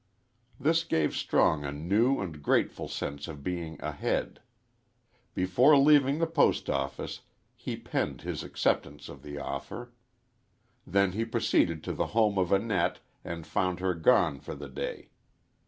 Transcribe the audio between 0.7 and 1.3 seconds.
gave